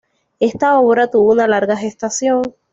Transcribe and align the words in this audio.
Esta 0.39 0.79
obra 0.79 1.11
tuvo 1.11 1.31
una 1.31 1.45
larga 1.47 1.77
gestación. 1.77 2.41